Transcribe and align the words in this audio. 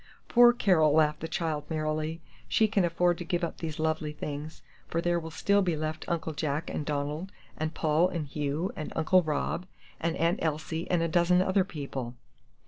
"Poor 0.27 0.51
Carol," 0.51 0.93
laughed 0.93 1.19
the 1.19 1.27
child, 1.27 1.69
merrily, 1.69 2.21
"she 2.47 2.67
can 2.67 2.83
afford 2.83 3.19
to 3.19 3.23
give 3.23 3.43
up 3.43 3.57
these 3.59 3.77
lovely 3.77 4.11
things, 4.11 4.63
for 4.87 4.99
there 4.99 5.19
will 5.19 5.29
still 5.29 5.61
be 5.61 5.75
left 5.75 6.05
Uncle 6.09 6.33
Jack, 6.33 6.71
and 6.71 6.87
Donald, 6.87 7.31
and 7.55 7.75
Paul, 7.75 8.07
and 8.09 8.25
Hugh, 8.25 8.71
and 8.75 8.91
Uncle 8.95 9.21
Rob, 9.21 9.67
and 9.99 10.15
Aunt 10.15 10.39
Elsie, 10.41 10.89
and 10.89 11.03
a 11.03 11.07
dozen 11.07 11.39
other 11.39 11.63
people." 11.63 12.15